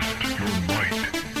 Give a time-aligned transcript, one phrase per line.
[0.00, 1.33] Test your might.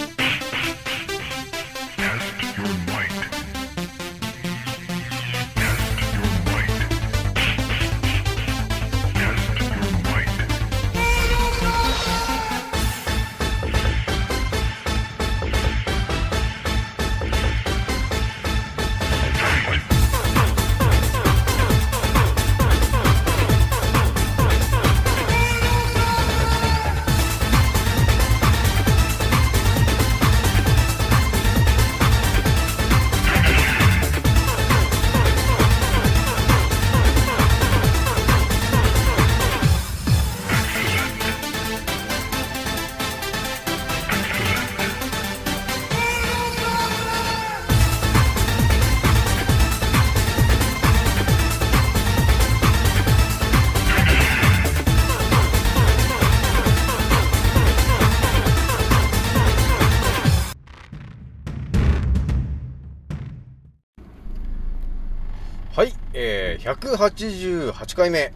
[66.64, 68.32] 188回目。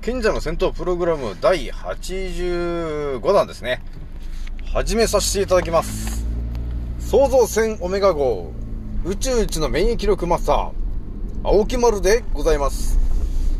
[0.00, 3.82] 賢者の戦闘プログラム第85弾ですね。
[4.72, 6.24] 始めさせていただきます。
[7.00, 8.52] 創造船オメガ号、
[9.04, 10.70] 宇宙一の免疫力マスター、
[11.42, 13.00] 青木丸でございます。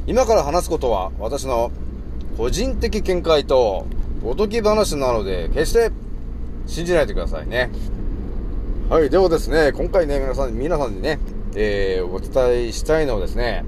[0.07, 1.73] 今から話すことは私の
[2.37, 3.87] 個人的見解と
[4.25, 5.91] おとぎ話なので、決して
[6.69, 7.73] 信じないでくださいね。
[8.89, 11.19] はい、ではですね、今回ね、皆さん、皆さんにね、
[11.57, 13.65] えー、お伝えしたいのはですね、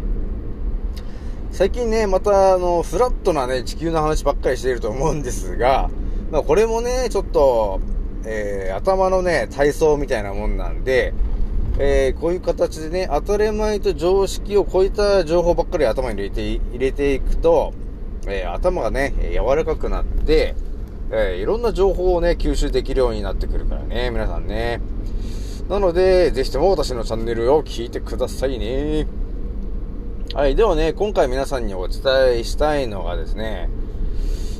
[1.58, 5.90] 最近ね、また、あの、フラットなね、地球の話ばっかりしていると思うんですが、
[6.30, 7.80] まあ、これもね、ちょっと、
[8.24, 11.12] えー、頭のね、体操みたいなもんなんで、
[11.80, 17.74] えー、こういう形でね、当たり前と常識を超えた情報ばっかり頭に入れて、入れていくと、
[18.28, 20.54] えー、頭がね、柔らかくなって、
[21.10, 24.80] えー、いろんな情報をね、吸収できるようになってくるからね、皆さんね。
[25.68, 29.08] なので、ぜひとも私のチャンネルを聞いてくださいね。
[30.38, 30.54] はい。
[30.54, 32.00] ではね、今回皆さんにお伝
[32.38, 33.68] えしたいのがですね、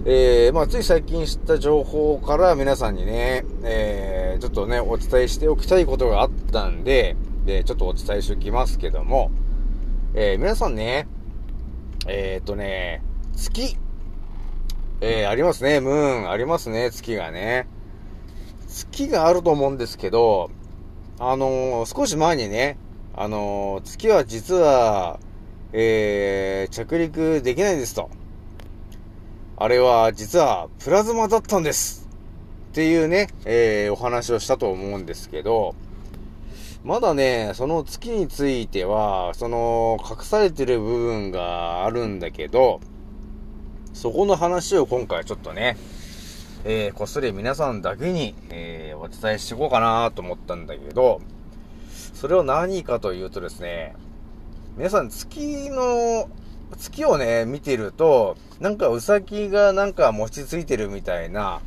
[0.06, 9.30] えー、まあ、つい最近知った情報から皆さんにね、えー、ちょっとね、お伝えしておきたいことがあったんで、で、ちょっとお伝えしておきますけども、
[10.14, 11.06] えー、皆さんね、
[12.08, 13.04] えー、っとね、
[13.36, 13.76] 月、
[15.00, 17.68] えー、ありますね、ムーン、ありますね、月がね。
[18.66, 20.50] 月があると思うんですけど、
[21.20, 22.78] あのー、少し前にね、
[23.14, 25.20] あのー、月は実は、
[25.72, 28.10] えー、着陸できないですと。
[29.56, 32.08] あれは実はプラズマだったんです。
[32.70, 35.74] っていうね、えー、お話をしたと思うんですけど、
[36.84, 42.80] まだね、その月については、その、隠されてる部分があるんだけど、
[43.92, 45.76] そこの話を今回ちょっとね、
[46.64, 51.20] えー、こっそり皆さんだけに、えー、お伝えしていこうかなと思ったんだけど、
[52.14, 53.96] それを何かというとですね、
[54.78, 56.28] 皆さん月の、
[56.78, 61.60] 月をね、見てると、なんかウサギがなんか餅ついてるみたいな、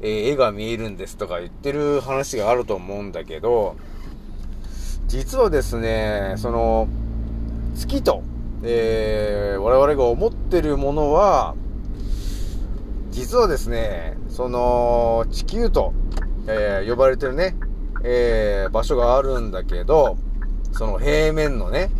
[0.00, 3.74] えー、絵が見えるんですとか言ってる話があると思うんだけど、
[5.08, 6.86] 実はですね、その、
[7.74, 8.22] 月と、
[8.62, 11.56] えー、我々が思ってるものは、
[13.10, 15.92] 実はですね、その、地球と、
[16.46, 17.56] えー、呼ばれてるね、
[18.04, 20.16] えー、場所があるんだけど、
[20.70, 21.90] その平面のね、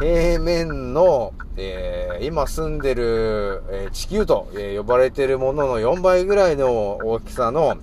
[0.00, 7.76] 平面の、えー、今住んでる、えー、地球と、えー、呼ばれてるものの4倍ぐらいの大きさの、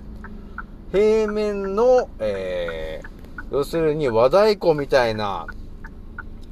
[0.90, 5.46] 平面の、えー、要するに和太鼓みたいな、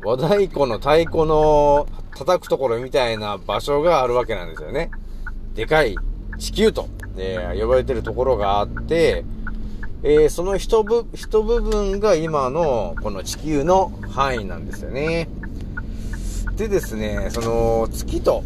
[0.04, 4.93] 和太鼓の太鼓の叩くところみたいな場所があるわけなんですよね。
[5.56, 5.97] でかい
[6.38, 9.25] 地球と、えー、呼ばれてるところがあって、
[10.04, 15.28] えー、その一部、一部分が今のこの地球の範囲なんですよね。
[16.56, 18.42] でですね、その月と、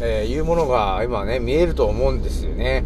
[0.00, 2.84] え、いうものが今ね、見えると思うんですよね。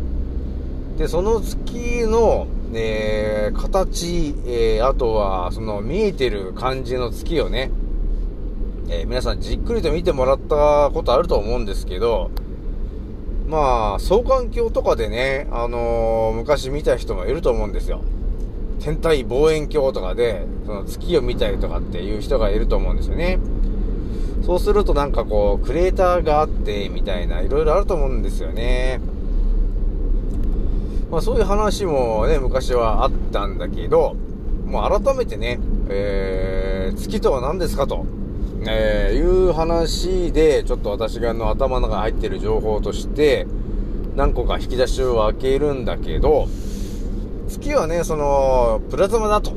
[0.99, 7.71] で、その月の、え、形、えー、あとはその見えてる感じの月をね、
[8.91, 12.31] えー、皆さんじっくりと見てもらったことあると思うんですけど、
[13.49, 18.03] まあ、双眼鏡とかでね、あのー、昔見た人もいると思うんですよ。
[18.81, 23.39] 天体望遠鏡とかで、その月を見たりとかっていう人がいると思うんですよね。
[24.47, 29.01] そうするとなんかこう、クレーターがあって、みたいな、いろいろあると思うんですよね。
[31.11, 34.15] まあそういう話もね、昔はあったんだけど、
[34.65, 35.59] もう改めてね、
[35.89, 38.07] えー、月とは何ですかと。
[38.69, 43.49] えー、いう話で、ちょっと私がの頭の中に入ってる情報として、
[44.15, 46.47] 何個か引き出しを開けるんだけど、
[47.49, 49.55] 月はね、その、プラズマだと、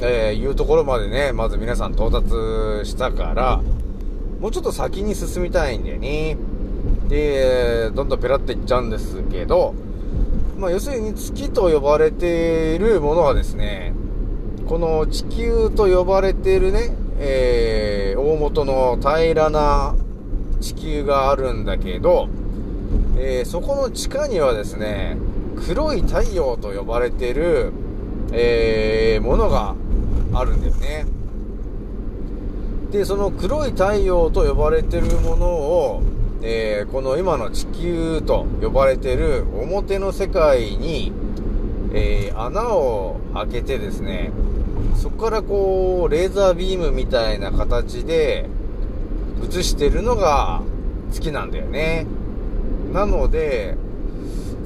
[0.00, 2.28] えーいうところまでね、まず皆さん到達
[2.90, 3.60] したから、
[4.42, 6.36] もうちょっと先に進みたいんだよね。
[7.08, 9.72] で、どんどんペラっていっちゃうんですけど、
[10.58, 13.94] まあ、要するに月と呼ばれているものはですね、
[14.66, 19.94] この地球と呼ばれているね、えー大元の平らな
[20.60, 22.28] 地球があるんだけど、
[23.16, 25.18] えーそこの地下にはですね、
[25.64, 27.72] 黒い太陽と呼ばれている、
[28.32, 29.76] えーものが
[30.34, 31.21] あるんだよね。
[32.92, 36.02] で、その黒い太陽と呼ばれてるものを、
[36.42, 41.10] えーこの今の地球と呼ばれてる表の世界に、
[41.94, 44.30] えー穴を開けてですね、
[44.94, 48.50] そこからこう、レーザービームみたいな形で
[49.42, 50.60] 映してるのが
[51.12, 52.06] 月なんだよね。
[52.92, 53.76] なので、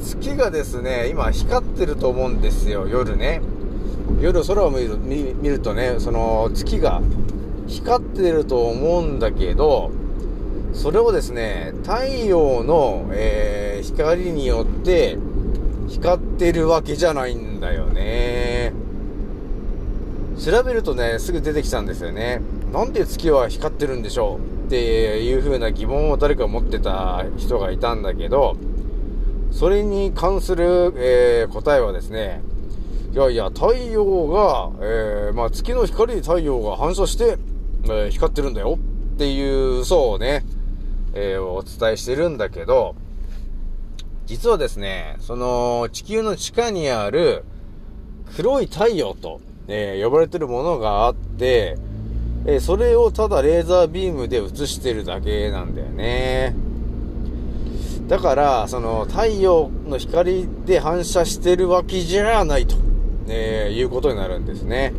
[0.03, 3.41] 月がですね、今光ってると思うんですよ、夜ね。
[4.21, 7.01] 夜空を見るとね、その月が
[7.67, 9.91] 光ってると思うんだけど、
[10.73, 15.17] それをですね、太陽の、えー光によって
[15.89, 18.73] 光ってるわけじゃないんだよね。
[20.39, 22.43] 調べるとね、すぐ出てきたんですよね。
[22.73, 28.57] なんで月は光ってるんでしょうっていう風な疑問を誰か持ってた人がいたんだけど、
[29.53, 32.43] それに関する、えー答えはですね、
[33.15, 37.39] いやいや、太陽が、えーまあ、月の光に太陽が反射して、
[37.89, 38.79] え光ってるんだよ
[39.15, 40.45] っていう嘘をね、
[41.15, 42.95] えーお伝えしてるんだけど、
[44.27, 47.45] 実はですね、その地球の地下にある
[48.37, 51.77] 黒い太陽と、えー呼ばれてるものがあって、
[52.47, 56.55] えーそれをただレーザービームで映してるだけなんだよね。
[58.09, 62.77] だから、その太陽の光で反射してるわけじゃないと、
[63.29, 64.93] えいうことになるんですね。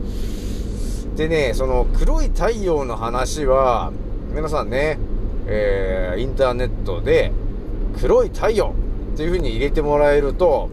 [1.18, 3.92] でね、その黒い太陽の話は、
[4.36, 5.00] 皆さんね、
[5.48, 7.31] えーインターネットで
[8.00, 8.75] 黒い太陽
[9.14, 10.69] っていう風に入れてもらえると、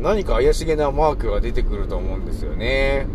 [0.00, 3.08] 何か怪しげなマークが出てくると思うんですよね。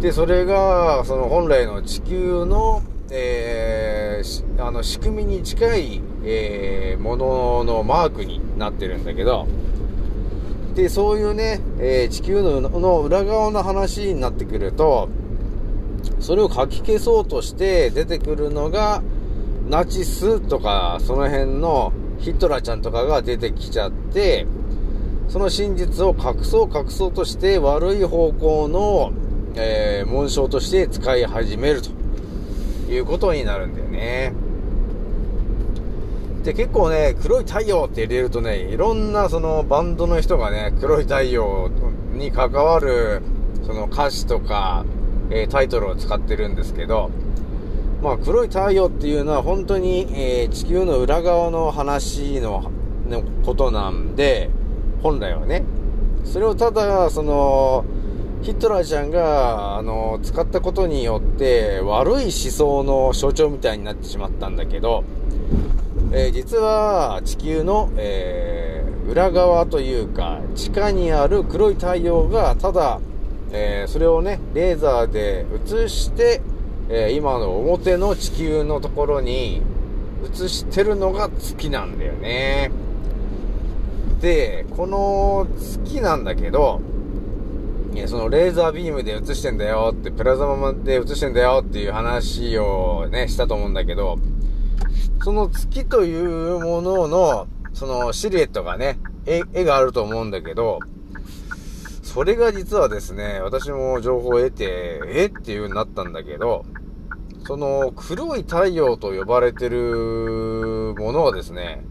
[0.00, 2.82] で、それが、その本来の地球の、
[3.12, 9.46] えーあの、仕組みに近い、えーもののマークになってるんだけど、
[10.74, 15.08] で、そういうね、えー地球の裏側の話になってくると、
[16.20, 19.02] それを書き消そうとして出てくるのが、
[19.68, 24.46] ナチスとか、その辺のヒトラーちゃんとかが出てきちゃって、
[25.28, 29.12] その真実を隠そう隠そうとして悪い方向の、
[29.54, 31.90] えー紋章として使い始めると
[32.90, 34.32] いうことになるんだよね。
[36.42, 41.70] で、結構ね、黒い太陽って入れるとね、いろんなそのバンドの人がね、黒い太陽
[42.14, 43.22] に関わる
[43.66, 44.84] その歌詞とか、
[45.30, 47.10] えタイトルを使ってるんですけど、
[48.02, 52.70] まあ、黒い太陽っていうのは本当に、え地球の裏側の話の
[53.08, 54.50] のことなんで、
[55.02, 55.64] 本来はね。
[56.24, 57.84] それをただ、その、
[58.42, 65.04] ヒトラーちゃんが、あの、使ったことによって、悪い思想の象徴みたいになってしまったんだけど、
[66.12, 68.70] えー実は地球の、えー
[69.10, 73.00] 裏側というか、地下にある黒い太陽が、ただ、
[73.52, 76.40] えーそれをね、レーザーで映して、
[76.88, 79.62] えー今の表の地球のところに
[80.24, 82.70] 映してるのが月なんだよね。
[84.20, 86.80] で、この月なんだけど、
[87.94, 94.18] いやそのレーザービームで映してんだよって、プラズマで映してんだよっていう話をね、したと思うんだけど、
[95.22, 100.78] その月というものの、そのシルエットがね、絵絵があると思うんだけど、
[102.12, 105.26] それが実はですね、私も情報を得て、え？
[105.26, 106.66] っていう風になったんだけど、
[107.46, 111.84] その黒い太陽と呼ばれてるものはですね、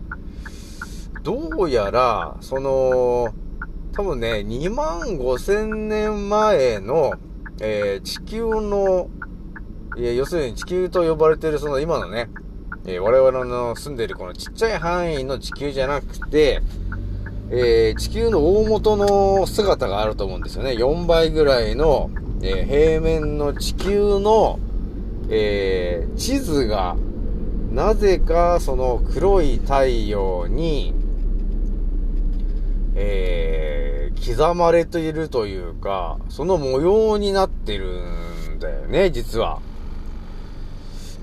[1.23, 3.33] どうやら、その、
[3.93, 7.13] 多分ね、2万5千年前の、
[7.61, 9.09] えー地球の、
[9.95, 12.29] いや要するに地球と呼ばれてるその今のね、
[12.85, 16.61] えー我々の住んでいるこのちっちゃい範囲の地球じゃなくて、
[17.51, 20.71] えー地球の大元の姿があると思うんですよね。
[20.71, 24.59] 4倍ぐらいの、えー平面の地球の、
[25.29, 26.95] えー地図が、
[27.71, 30.93] なぜかその黒い太陽に、
[32.95, 38.03] え刻まれているというか、その模様になってる
[38.55, 39.59] んだよね、実は。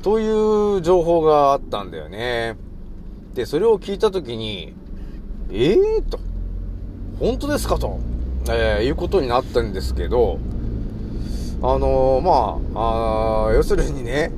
[0.02, 2.56] という情報があったんだよね。
[3.34, 4.74] で、それを聞いたときに、
[5.50, 6.18] ええー、と、
[7.20, 7.98] 本当ですかと、
[8.48, 10.38] えー、いうことになったんですけど、
[11.62, 14.32] あのー、まあ、あ要するにね、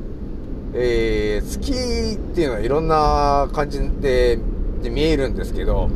[0.75, 4.39] えー、月っていうのはいろんな感じで
[4.83, 5.91] で見えるんですけど、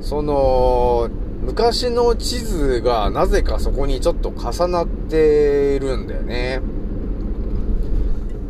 [0.00, 1.10] その、
[1.42, 6.60] 昔の地図がなぜかそこにちょっと重なっているんだよね。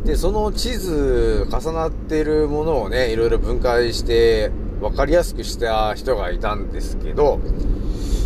[0.05, 7.39] で、その地図重なってるものをね、いろいろ分解して分かりやすくした人がいたんですけど、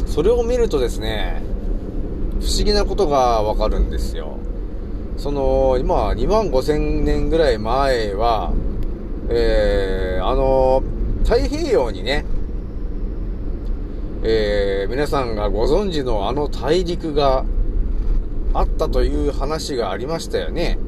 [0.07, 1.43] それを見るとですね、
[2.39, 4.38] 不思議なことがわかるんですよ。
[5.17, 8.53] その、今、2万5千年ぐらい前は、
[9.29, 10.81] えー、あの、
[11.24, 12.25] 太平洋にね、
[14.24, 17.45] えー、皆さんがご存知のあの大陸が
[18.53, 20.79] あったという話がありましたよね。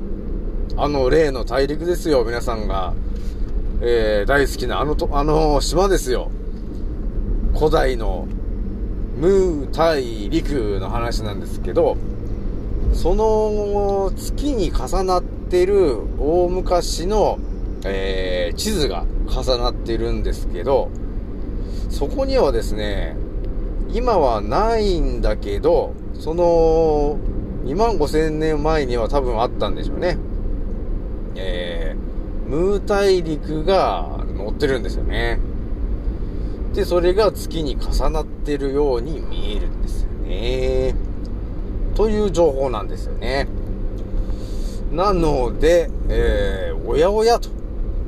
[0.75, 2.93] あの例の大陸ですよ、皆さんが、
[3.81, 6.31] えー、大好きなあのと、あの島ですよ。
[7.55, 8.27] 古代の
[9.17, 11.98] ムー大陸の話なんですけど、
[12.93, 17.39] その月に重なってる大昔の、
[17.86, 20.89] えー、地図が重なってるんですけど、
[21.89, 23.15] そこにはですね、
[23.93, 27.17] 今はないんだけど、その、
[27.63, 30.17] 2万5千年前には多分あったんでしょうね。
[32.47, 35.39] ムー大陸が乗ってるんですよね。
[36.73, 40.95] で、それが月に重なってるように見えるんですよね。
[41.95, 43.47] という情報なんですよね。
[44.91, 47.49] なので、えー、おやおやと、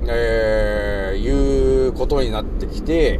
[0.07, 3.19] えー、いうことになってきて、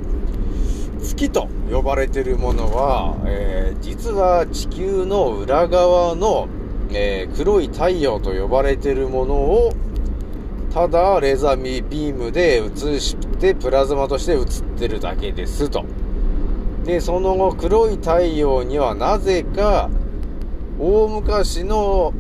[1.02, 6.48] 月と呼ばれてるものは、えー、実は地球の裏側の、
[6.92, 9.74] えー、黒い太陽と呼ばれてるものを、
[10.74, 11.58] ただレーザー
[11.90, 15.84] ビームで映してプラズマとして映ってるだけですと。
[16.86, 19.90] で、その後黒い太陽にはなぜか
[20.80, 22.14] 大昔の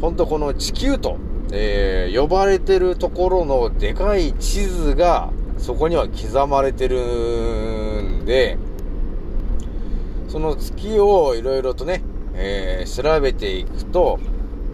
[0.00, 1.16] 本当この地球と、
[1.52, 7.00] えー、呼ばれてるところのでかい地図がそこには刻まれてる
[8.02, 8.58] んで、
[10.28, 12.02] その月をいろいろとね、
[12.34, 14.18] えー、調べていくと、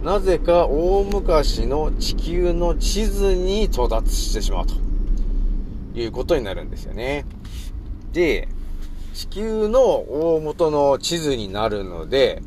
[0.03, 4.73] なぜか大昔の地球の地図に到達してしまうと
[5.99, 7.25] いうことになるんですよね。
[8.13, 8.47] で、
[9.13, 12.41] 地球の大元の地図になるので、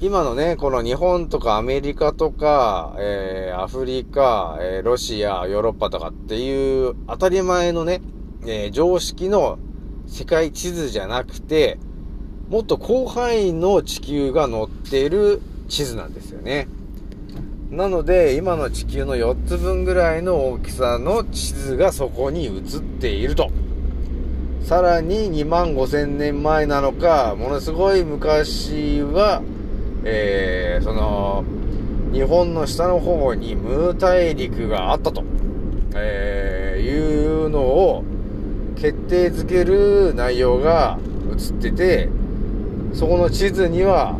[0.00, 8.00] 今のね、この日本とかアメリカとか、えー、アフリカ、えー、ロシア、ヨーロッパとかっていう当たり前のね、
[8.46, 9.58] えー、常識の
[10.06, 11.78] 世界地図じゃなくて、
[12.48, 16.68] もっと広範囲の地球が載ってる地図なんですよね。
[17.70, 23.50] なので、今の地球の4つ分ぐらいの大きさの地図がそこに映っていると。
[24.62, 29.40] さらに2万5千年前なのか、ものすごい昔は、
[30.04, 31.44] えー、その、
[32.12, 35.22] 日本の下の方にムー大陸があったと、
[35.94, 38.04] えー、いうのを
[38.74, 40.98] 決定づける内容が
[41.30, 42.08] 映ってて、
[42.92, 44.18] そこの地図には、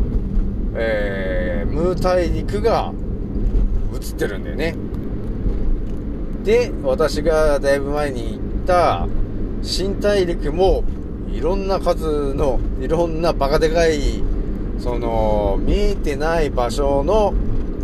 [0.74, 1.39] えー、
[1.80, 2.92] ム大陸が
[3.94, 4.76] 映ってるんだよね。
[6.44, 9.06] で、私がだいぶ前に言った
[9.62, 10.84] 新大陸も
[11.32, 14.22] いろんな数の、いろんなバカでかい
[14.78, 17.34] その、見えてない場所の、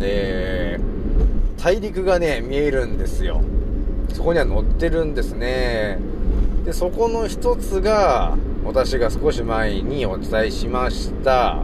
[0.01, 3.41] えー、大陸がね、見えるんですよ。
[4.13, 5.99] そこには載ってるんですね。
[6.65, 8.35] で、そこの一つが、
[8.65, 11.63] 私が少し前にお伝えしました、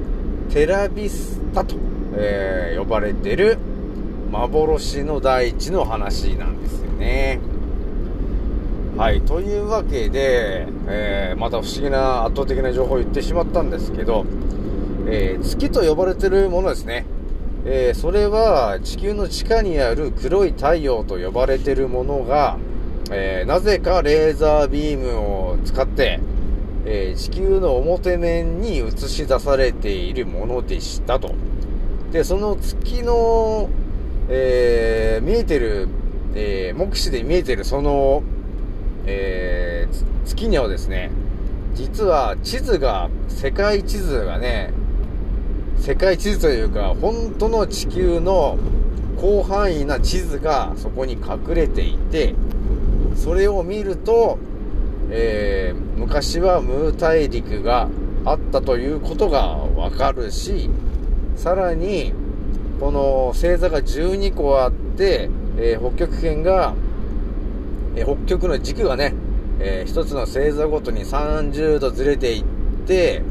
[0.50, 1.76] テラビスタと、
[2.16, 3.58] えー、呼ばれてる
[4.32, 7.40] 幻の大地の話なんですよね。
[8.98, 9.22] はい。
[9.22, 14.26] というわけで、えー、また不思議な圧倒的な情報を言ってしまったんですけど、
[15.08, 17.06] えー、月と呼ばれてるものですね。
[17.66, 22.58] えー、それは地球の地下にある黒い太陽と呼ばれてるものが、
[23.12, 26.20] え、なぜかレーザービームを使って、
[26.86, 31.34] え地球の表面に映し出されているものでしたと。
[32.14, 33.70] で、その月の、
[34.30, 35.88] え見えてる、
[36.36, 38.22] え目視で見えてるその、
[39.08, 39.88] え
[40.24, 41.10] 月にはですね、
[41.74, 44.72] 実は地図が、世界地図がね、
[45.80, 48.60] 世界地図というか、本当の地球の
[49.20, 52.36] 広範囲な地図がそこに隠れていて、
[53.16, 54.38] それを見ると、
[55.10, 57.90] えー、昔はムー大陸が
[58.24, 60.70] あったということがわかるし、
[61.36, 62.14] さらに、
[62.80, 66.74] この星座が12個あって、えー、北極圏が、
[67.96, 69.14] えー、北極の軸がね、
[69.60, 72.44] えー一つの星座ごとに30度ずれていっ
[72.86, 73.22] て、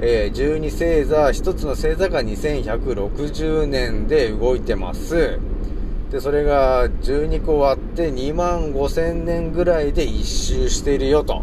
[0.00, 5.38] えー12星座、一つの星座が2160年で動いてます。
[6.10, 11.42] で、それが12個割って2万5000年ぐらいで一周しているよと。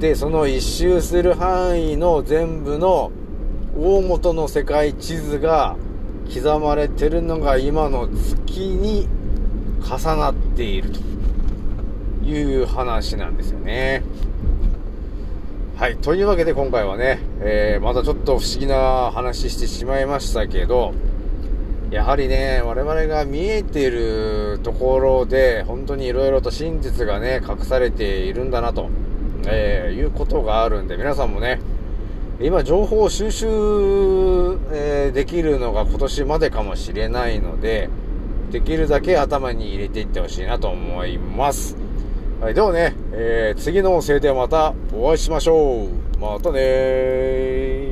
[0.00, 3.10] で、その一周する範囲の全部の
[3.78, 5.76] 大元の世界地図が
[6.32, 9.06] 刻まれてるのが今の月に
[9.80, 11.00] 重なっていると
[12.24, 14.02] いう話なんですよね。
[15.76, 15.98] はい。
[15.98, 20.94] というわけで今回はね、えー、またちょっと不思議な話してしまいましたけど、
[21.90, 28.88] やはりね、我々が見えているところで、本当に色々と真実がね、隠されているんだなと、
[29.46, 31.60] えーいうことがあるんで、皆さんもね、
[32.38, 37.88] 今情報を収集、えーできるのが今年までかもしれないので、
[38.50, 41.76] できるだけ頭に入れていってほしいなと思います。
[42.40, 46.18] はい、ではね、えー次の音声でまたお会いしましょう。
[46.20, 47.85] またねー。